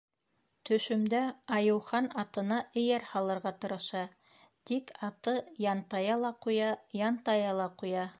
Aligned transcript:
Төшөмдә 0.67 1.19
Айыухан 1.57 2.07
атына 2.23 2.57
эйәр 2.83 3.05
һалырға 3.11 3.51
тырыша, 3.65 4.01
тик 4.71 4.91
аты 5.09 5.35
янтая 5.67 6.17
ла 6.23 6.33
ҡуя, 6.47 6.71
янтая 7.03 7.53
ла 7.61 7.69
ҡуя. 7.83 8.07